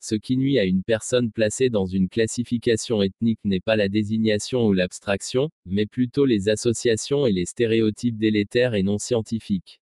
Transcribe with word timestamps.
Ce 0.00 0.14
qui 0.14 0.36
nuit 0.36 0.60
à 0.60 0.64
une 0.64 0.84
personne 0.84 1.32
placée 1.32 1.70
dans 1.70 1.86
une 1.86 2.08
classification 2.08 3.02
ethnique 3.02 3.40
n'est 3.44 3.60
pas 3.60 3.74
la 3.74 3.88
désignation 3.88 4.64
ou 4.66 4.72
l'abstraction, 4.72 5.50
mais 5.66 5.86
plutôt 5.86 6.24
les 6.24 6.48
associations 6.48 7.26
et 7.26 7.32
les 7.32 7.46
stéréotypes 7.46 8.16
délétères 8.16 8.74
et 8.74 8.84
non 8.84 8.98
scientifiques. 8.98 9.80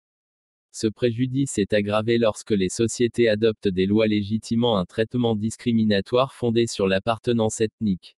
Ce 0.72 0.86
préjudice 0.86 1.58
est 1.58 1.72
aggravé 1.72 2.18
lorsque 2.18 2.50
les 2.50 2.68
sociétés 2.68 3.28
adoptent 3.28 3.68
des 3.68 3.86
lois 3.86 4.06
légitimant 4.06 4.76
un 4.76 4.84
traitement 4.84 5.36
discriminatoire 5.36 6.32
fondé 6.34 6.66
sur 6.66 6.86
l'appartenance 6.86 7.60
ethnique. 7.60 8.16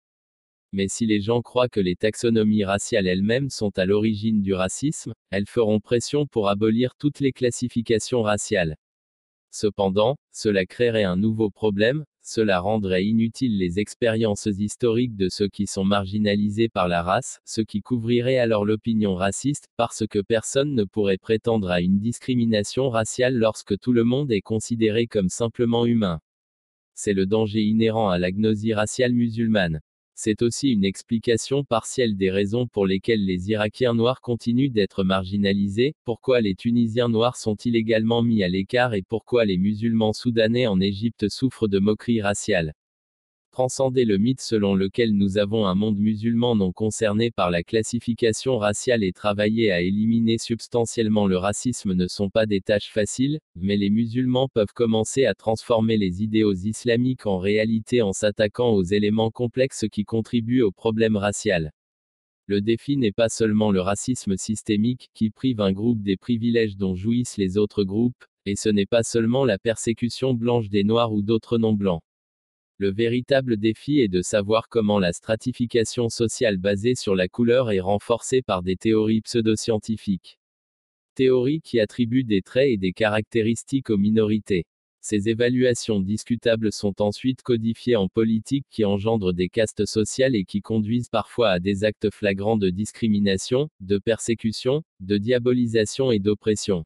Mais 0.72 0.86
si 0.88 1.06
les 1.06 1.20
gens 1.20 1.40
croient 1.40 1.68
que 1.68 1.80
les 1.80 1.96
taxonomies 1.96 2.64
raciales 2.64 3.06
elles-mêmes 3.06 3.48
sont 3.48 3.76
à 3.78 3.86
l'origine 3.86 4.42
du 4.42 4.54
racisme, 4.54 5.14
elles 5.30 5.48
feront 5.48 5.80
pression 5.80 6.26
pour 6.26 6.48
abolir 6.48 6.94
toutes 6.96 7.20
les 7.20 7.32
classifications 7.32 8.22
raciales. 8.22 8.76
Cependant, 9.60 10.16
cela 10.30 10.66
créerait 10.66 11.02
un 11.02 11.16
nouveau 11.16 11.50
problème, 11.50 12.04
cela 12.22 12.60
rendrait 12.60 13.04
inutiles 13.04 13.58
les 13.58 13.80
expériences 13.80 14.46
historiques 14.46 15.16
de 15.16 15.28
ceux 15.28 15.48
qui 15.48 15.66
sont 15.66 15.82
marginalisés 15.82 16.68
par 16.68 16.86
la 16.86 17.02
race, 17.02 17.40
ce 17.44 17.60
qui 17.60 17.80
couvrirait 17.80 18.38
alors 18.38 18.64
l'opinion 18.64 19.16
raciste, 19.16 19.66
parce 19.76 20.06
que 20.06 20.20
personne 20.20 20.76
ne 20.76 20.84
pourrait 20.84 21.18
prétendre 21.18 21.70
à 21.70 21.80
une 21.80 21.98
discrimination 21.98 22.88
raciale 22.88 23.34
lorsque 23.34 23.76
tout 23.80 23.92
le 23.92 24.04
monde 24.04 24.30
est 24.30 24.42
considéré 24.42 25.08
comme 25.08 25.28
simplement 25.28 25.86
humain. 25.86 26.20
C'est 26.94 27.12
le 27.12 27.26
danger 27.26 27.62
inhérent 27.62 28.10
à 28.10 28.18
l'agnosie 28.20 28.74
raciale 28.74 29.12
musulmane. 29.12 29.80
C'est 30.20 30.42
aussi 30.42 30.70
une 30.70 30.84
explication 30.84 31.62
partielle 31.62 32.16
des 32.16 32.32
raisons 32.32 32.66
pour 32.66 32.88
lesquelles 32.88 33.24
les 33.24 33.50
Irakiens 33.50 33.94
noirs 33.94 34.20
continuent 34.20 34.72
d'être 34.72 35.04
marginalisés, 35.04 35.94
pourquoi 36.04 36.40
les 36.40 36.56
Tunisiens 36.56 37.08
noirs 37.08 37.36
sont 37.36 37.54
illégalement 37.54 38.24
mis 38.24 38.42
à 38.42 38.48
l'écart 38.48 38.94
et 38.94 39.02
pourquoi 39.02 39.44
les 39.44 39.58
musulmans 39.58 40.12
soudanais 40.12 40.66
en 40.66 40.80
Égypte 40.80 41.28
souffrent 41.28 41.68
de 41.68 41.78
moqueries 41.78 42.20
raciales 42.20 42.74
transcender 43.58 44.04
le 44.04 44.18
mythe 44.18 44.40
selon 44.40 44.76
lequel 44.76 45.16
nous 45.16 45.36
avons 45.36 45.66
un 45.66 45.74
monde 45.74 45.98
musulman 45.98 46.54
non 46.54 46.70
concerné 46.70 47.32
par 47.32 47.50
la 47.50 47.64
classification 47.64 48.56
raciale 48.56 49.02
et 49.02 49.12
travailler 49.12 49.72
à 49.72 49.80
éliminer 49.80 50.38
substantiellement 50.38 51.26
le 51.26 51.38
racisme 51.38 51.94
ne 51.94 52.06
sont 52.06 52.30
pas 52.30 52.46
des 52.46 52.60
tâches 52.60 52.92
faciles, 52.92 53.40
mais 53.56 53.76
les 53.76 53.90
musulmans 53.90 54.46
peuvent 54.46 54.72
commencer 54.72 55.26
à 55.26 55.34
transformer 55.34 55.96
les 55.96 56.22
idéaux 56.22 56.54
islamiques 56.54 57.26
en 57.26 57.38
réalité 57.38 58.00
en 58.00 58.12
s'attaquant 58.12 58.70
aux 58.70 58.84
éléments 58.84 59.32
complexes 59.32 59.86
qui 59.90 60.04
contribuent 60.04 60.62
au 60.62 60.70
problème 60.70 61.16
racial. 61.16 61.72
Le 62.46 62.60
défi 62.60 62.96
n'est 62.96 63.10
pas 63.10 63.28
seulement 63.28 63.72
le 63.72 63.80
racisme 63.80 64.36
systémique, 64.36 65.10
qui 65.14 65.30
prive 65.30 65.60
un 65.60 65.72
groupe 65.72 66.00
des 66.00 66.16
privilèges 66.16 66.76
dont 66.76 66.94
jouissent 66.94 67.36
les 67.36 67.58
autres 67.58 67.82
groupes, 67.82 68.24
et 68.46 68.54
ce 68.54 68.68
n'est 68.68 68.86
pas 68.86 69.02
seulement 69.02 69.44
la 69.44 69.58
persécution 69.58 70.32
blanche 70.32 70.68
des 70.68 70.84
Noirs 70.84 71.12
ou 71.12 71.22
d'autres 71.22 71.58
non-blancs. 71.58 72.02
Le 72.80 72.92
véritable 72.92 73.56
défi 73.56 73.98
est 73.98 74.06
de 74.06 74.22
savoir 74.22 74.68
comment 74.68 75.00
la 75.00 75.12
stratification 75.12 76.08
sociale 76.08 76.58
basée 76.58 76.94
sur 76.94 77.16
la 77.16 77.26
couleur 77.26 77.72
est 77.72 77.80
renforcée 77.80 78.40
par 78.40 78.62
des 78.62 78.76
théories 78.76 79.20
pseudoscientifiques. 79.20 80.38
Théories 81.16 81.60
qui 81.60 81.80
attribuent 81.80 82.22
des 82.22 82.40
traits 82.40 82.70
et 82.70 82.76
des 82.76 82.92
caractéristiques 82.92 83.90
aux 83.90 83.96
minorités. 83.96 84.64
Ces 85.00 85.28
évaluations 85.28 85.98
discutables 86.00 86.70
sont 86.70 87.02
ensuite 87.02 87.42
codifiées 87.42 87.96
en 87.96 88.06
politique 88.06 88.66
qui 88.70 88.84
engendrent 88.84 89.32
des 89.32 89.48
castes 89.48 89.84
sociales 89.84 90.36
et 90.36 90.44
qui 90.44 90.60
conduisent 90.60 91.08
parfois 91.08 91.50
à 91.50 91.58
des 91.58 91.82
actes 91.82 92.10
flagrants 92.12 92.58
de 92.58 92.70
discrimination, 92.70 93.70
de 93.80 93.98
persécution, 93.98 94.84
de 95.00 95.18
diabolisation 95.18 96.12
et 96.12 96.20
d'oppression. 96.20 96.84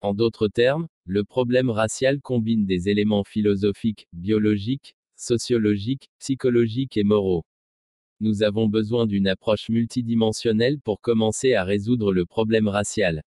En 0.00 0.14
d'autres 0.14 0.48
termes, 0.48 0.88
le 1.04 1.24
problème 1.24 1.68
racial 1.68 2.22
combine 2.22 2.64
des 2.64 2.88
éléments 2.88 3.24
philosophiques, 3.24 4.08
biologiques, 4.14 4.94
sociologiques, 5.20 6.08
psychologiques 6.18 6.96
et 6.96 7.04
moraux. 7.04 7.44
Nous 8.20 8.42
avons 8.42 8.68
besoin 8.68 9.06
d'une 9.06 9.28
approche 9.28 9.68
multidimensionnelle 9.68 10.78
pour 10.80 11.00
commencer 11.00 11.54
à 11.54 11.64
résoudre 11.64 12.12
le 12.12 12.26
problème 12.26 12.68
racial. 12.68 13.22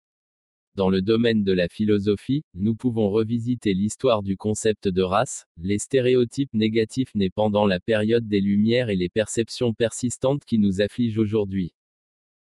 Dans 0.75 0.89
le 0.89 1.03
domaine 1.03 1.43
de 1.43 1.51
la 1.51 1.67
philosophie, 1.67 2.43
nous 2.55 2.73
pouvons 2.73 3.11
revisiter 3.11 3.75
l'histoire 3.75 4.23
du 4.23 4.37
concept 4.37 4.87
de 4.87 5.03
race, 5.03 5.45
les 5.57 5.77
stéréotypes 5.77 6.53
négatifs 6.53 7.13
nés 7.13 7.29
pendant 7.29 7.67
la 7.67 7.79
période 7.79 8.27
des 8.27 8.41
Lumières 8.41 8.89
et 8.89 8.95
les 8.95 9.09
perceptions 9.09 9.73
persistantes 9.73 10.45
qui 10.45 10.57
nous 10.57 10.81
affligent 10.81 11.19
aujourd'hui. 11.19 11.73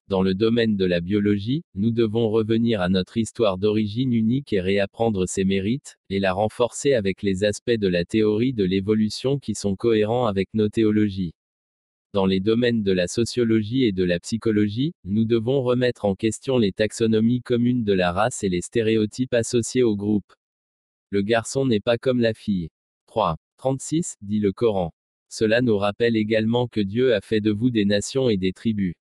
Dans 0.09 0.23
le 0.23 0.33
domaine 0.33 0.75
de 0.75 0.85
la 0.85 1.01
biologie, 1.01 1.61
nous 1.75 1.91
devons 1.91 2.31
revenir 2.31 2.81
à 2.81 2.89
notre 2.89 3.17
histoire 3.17 3.59
d'origine 3.59 4.11
unique 4.11 4.53
et 4.53 4.59
réapprendre 4.59 5.27
ses 5.27 5.43
mérites, 5.43 5.99
et 6.09 6.17
la 6.17 6.33
renforcer 6.33 6.93
avec 6.93 7.21
les 7.21 7.43
aspects 7.43 7.69
de 7.69 7.87
la 7.87 8.05
théorie 8.05 8.53
de 8.53 8.63
l'évolution 8.63 9.37
qui 9.37 9.53
sont 9.53 9.75
cohérents 9.75 10.25
avec 10.25 10.49
nos 10.55 10.67
théologies. 10.67 11.35
Dans 12.13 12.25
les 12.25 12.39
domaines 12.39 12.81
de 12.81 12.91
la 12.91 13.07
sociologie 13.07 13.83
et 13.83 13.91
de 13.91 14.03
la 14.03 14.19
psychologie, 14.19 14.93
nous 15.03 15.25
devons 15.25 15.61
remettre 15.61 16.05
en 16.05 16.15
question 16.15 16.57
les 16.57 16.71
taxonomies 16.71 17.43
communes 17.43 17.83
de 17.83 17.93
la 17.93 18.11
race 18.11 18.43
et 18.43 18.49
les 18.49 18.61
stéréotypes 18.61 19.35
associés 19.35 19.83
au 19.83 19.95
groupe. 19.95 20.33
Le 21.11 21.21
garçon 21.21 21.67
n'est 21.67 21.79
pas 21.79 21.99
comme 21.99 22.19
la 22.19 22.33
fille. 22.33 22.69
3. 23.05 23.37
36, 23.57 24.15
dit 24.23 24.39
le 24.39 24.53
Coran. 24.53 24.91
Cela 25.29 25.61
nous 25.61 25.77
rappelle 25.77 26.15
également 26.15 26.67
que 26.67 26.81
Dieu 26.81 27.13
a 27.13 27.21
fait 27.21 27.41
de 27.41 27.51
vous 27.51 27.69
des 27.69 27.85
nations 27.85 28.27
et 28.27 28.37
des 28.37 28.53
tribus. 28.53 28.95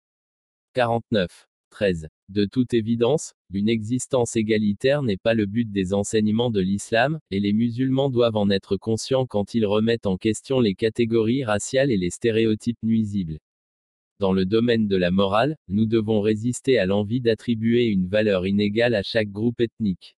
49. 0.74 1.48
13. 1.70 2.08
De 2.28 2.44
toute 2.44 2.74
évidence, 2.74 3.34
une 3.52 3.68
existence 3.68 4.36
égalitaire 4.36 5.02
n'est 5.02 5.16
pas 5.16 5.34
le 5.34 5.46
but 5.46 5.70
des 5.70 5.94
enseignements 5.94 6.50
de 6.50 6.60
l'islam, 6.60 7.20
et 7.30 7.40
les 7.40 7.52
musulmans 7.52 8.10
doivent 8.10 8.36
en 8.36 8.50
être 8.50 8.76
conscients 8.76 9.26
quand 9.26 9.54
ils 9.54 9.66
remettent 9.66 10.06
en 10.06 10.16
question 10.16 10.60
les 10.60 10.74
catégories 10.74 11.44
raciales 11.44 11.90
et 11.90 11.96
les 11.96 12.10
stéréotypes 12.10 12.82
nuisibles. 12.82 13.38
Dans 14.18 14.32
le 14.32 14.44
domaine 14.44 14.88
de 14.88 14.96
la 14.96 15.10
morale, 15.10 15.56
nous 15.68 15.86
devons 15.86 16.20
résister 16.20 16.78
à 16.78 16.86
l'envie 16.86 17.20
d'attribuer 17.20 17.86
une 17.86 18.08
valeur 18.08 18.46
inégale 18.46 18.94
à 18.94 19.02
chaque 19.02 19.30
groupe 19.30 19.60
ethnique. 19.60 20.17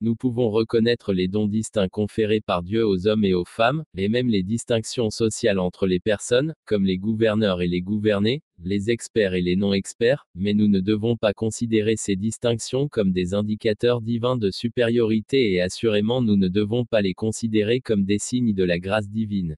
Nous 0.00 0.14
pouvons 0.14 0.48
reconnaître 0.50 1.12
les 1.12 1.26
dons 1.26 1.48
distincts 1.48 1.88
conférés 1.88 2.40
par 2.40 2.62
Dieu 2.62 2.86
aux 2.86 3.08
hommes 3.08 3.24
et 3.24 3.34
aux 3.34 3.44
femmes, 3.44 3.82
et 3.96 4.08
même 4.08 4.28
les 4.28 4.44
distinctions 4.44 5.10
sociales 5.10 5.58
entre 5.58 5.88
les 5.88 5.98
personnes, 5.98 6.54
comme 6.66 6.84
les 6.84 6.98
gouverneurs 6.98 7.62
et 7.62 7.66
les 7.66 7.80
gouvernés, 7.80 8.42
les 8.62 8.90
experts 8.90 9.34
et 9.34 9.40
les 9.40 9.56
non-experts, 9.56 10.24
mais 10.36 10.54
nous 10.54 10.68
ne 10.68 10.78
devons 10.78 11.16
pas 11.16 11.32
considérer 11.32 11.96
ces 11.96 12.14
distinctions 12.14 12.86
comme 12.86 13.10
des 13.10 13.34
indicateurs 13.34 14.00
divins 14.00 14.36
de 14.36 14.52
supériorité 14.52 15.50
et 15.54 15.60
assurément 15.60 16.22
nous 16.22 16.36
ne 16.36 16.46
devons 16.46 16.84
pas 16.84 17.02
les 17.02 17.14
considérer 17.14 17.80
comme 17.80 18.04
des 18.04 18.20
signes 18.20 18.54
de 18.54 18.62
la 18.62 18.78
grâce 18.78 19.08
divine. 19.08 19.56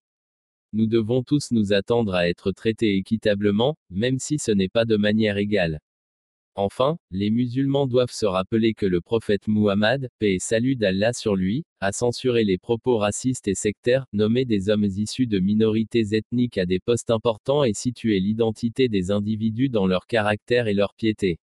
Nous 0.72 0.86
devons 0.86 1.22
tous 1.22 1.50
nous 1.50 1.74
attendre 1.74 2.14
à 2.14 2.30
être 2.30 2.50
traités 2.52 2.96
équitablement, 2.96 3.76
même 3.90 4.18
si 4.18 4.38
ce 4.38 4.52
n'est 4.52 4.70
pas 4.70 4.86
de 4.86 4.96
manière 4.96 5.36
égale. 5.36 5.80
Enfin, 6.56 6.99
les 7.11 7.31
musulmans 7.31 7.87
doivent 7.87 8.11
se 8.11 8.27
rappeler 8.27 8.75
que 8.75 8.87
le 8.87 9.00
prophète 9.00 9.47
Muhammad, 9.47 10.09
paix 10.19 10.34
et 10.34 10.38
salut 10.38 10.77
d'Allah 10.77 11.12
sur 11.12 11.37
lui, 11.37 11.65
a 11.81 11.93
censuré 11.93 12.44
les 12.44 12.59
propos 12.59 12.99
racistes 12.99 13.49
et 13.49 13.55
sectaires, 13.55 14.05
nommé 14.12 14.44
des 14.44 14.69
hommes 14.69 14.84
issus 14.84 15.27
de 15.27 15.38
minorités 15.38 16.15
ethniques 16.15 16.59
à 16.59 16.66
des 16.66 16.81
postes 16.81 17.11
importants 17.11 17.65
et 17.65 17.72
situé 17.72 18.19
l'identité 18.21 18.88
des 18.88 19.11
individus 19.11 19.69
dans 19.69 19.87
leur 19.87 20.06
caractère 20.06 20.66
et 20.66 20.75
leur 20.75 20.94
piété. 20.94 21.38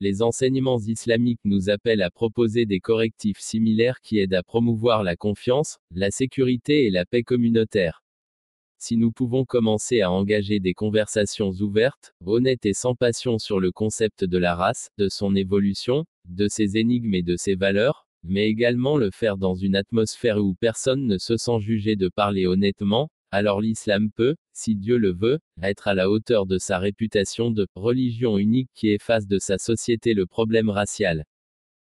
Les 0.00 0.20
enseignements 0.20 0.78
islamiques 0.78 1.40
nous 1.44 1.70
appellent 1.70 2.02
à 2.02 2.10
proposer 2.10 2.66
des 2.66 2.80
correctifs 2.80 3.40
similaires 3.40 4.00
qui 4.02 4.18
aident 4.18 4.34
à 4.34 4.42
promouvoir 4.42 5.02
la 5.02 5.16
confiance, 5.16 5.78
la 5.90 6.10
sécurité 6.10 6.84
et 6.84 6.90
la 6.90 7.06
paix 7.06 7.22
communautaire. 7.22 8.05
Si 8.78 8.96
nous 8.96 9.10
pouvons 9.10 9.44
commencer 9.44 10.02
à 10.02 10.10
engager 10.10 10.60
des 10.60 10.74
conversations 10.74 11.50
ouvertes, 11.50 12.12
honnêtes 12.24 12.66
et 12.66 12.74
sans 12.74 12.94
passion 12.94 13.38
sur 13.38 13.58
le 13.58 13.72
concept 13.72 14.24
de 14.24 14.38
la 14.38 14.54
race, 14.54 14.90
de 14.98 15.08
son 15.08 15.34
évolution, 15.34 16.04
de 16.26 16.46
ses 16.46 16.76
énigmes 16.76 17.14
et 17.14 17.22
de 17.22 17.36
ses 17.36 17.54
valeurs, 17.54 18.06
mais 18.22 18.48
également 18.48 18.96
le 18.96 19.10
faire 19.10 19.38
dans 19.38 19.54
une 19.54 19.76
atmosphère 19.76 20.38
où 20.38 20.54
personne 20.54 21.06
ne 21.06 21.18
se 21.18 21.36
sent 21.36 21.60
jugé 21.60 21.96
de 21.96 22.08
parler 22.08 22.46
honnêtement, 22.46 23.08
alors 23.30 23.60
l'islam 23.60 24.10
peut, 24.10 24.36
si 24.52 24.76
Dieu 24.76 24.98
le 24.98 25.12
veut, 25.12 25.38
être 25.62 25.88
à 25.88 25.94
la 25.94 26.10
hauteur 26.10 26.46
de 26.46 26.58
sa 26.58 26.78
réputation 26.78 27.50
de 27.50 27.66
religion 27.74 28.38
unique 28.38 28.70
qui 28.74 28.88
efface 28.90 29.26
de 29.26 29.38
sa 29.38 29.58
société 29.58 30.14
le 30.14 30.26
problème 30.26 30.70
racial. 30.70 31.24